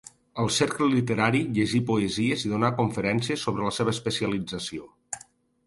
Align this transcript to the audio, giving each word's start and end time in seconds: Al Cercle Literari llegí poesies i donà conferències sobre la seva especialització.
Al 0.43 0.47
Cercle 0.53 0.87
Literari 0.93 1.41
llegí 1.57 1.81
poesies 1.91 2.47
i 2.47 2.51
donà 2.55 2.73
conferències 2.81 3.47
sobre 3.49 3.69
la 3.71 3.77
seva 3.81 3.97
especialització. 3.99 4.91